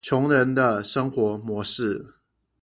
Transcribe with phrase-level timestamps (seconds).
[0.03, 2.03] 窮人的生活模式